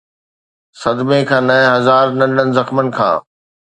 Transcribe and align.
صدمي 0.81 1.21
کان 1.29 1.43
نه، 1.47 1.57
هزار 1.75 2.05
ننڍڙن 2.19 2.47
زخمن 2.57 2.87
کان. 2.97 3.15